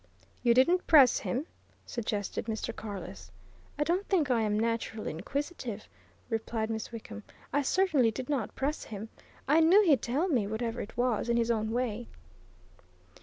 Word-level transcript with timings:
"You 0.41 0.55
didn't 0.55 0.87
press 0.87 1.19
him?" 1.19 1.45
suggested 1.85 2.47
Mr. 2.47 2.75
Carless. 2.75 3.29
"I 3.77 3.83
don't 3.83 4.07
think 4.07 4.31
I 4.31 4.41
am 4.41 4.59
naturally 4.59 5.11
inquisitive," 5.11 5.87
replied 6.27 6.71
Miss 6.71 6.91
Wickham. 6.91 7.21
"I 7.53 7.61
certainly 7.61 8.09
did 8.09 8.27
not 8.27 8.55
press 8.55 8.85
him. 8.85 9.09
I 9.47 9.59
knew 9.59 9.83
he'd 9.83 10.01
tell 10.01 10.27
me, 10.27 10.47
whatever 10.47 10.81
it 10.81 10.97
was, 10.97 11.29
in 11.29 11.37
his 11.37 11.51
own 11.51 11.69
way." 11.69 12.07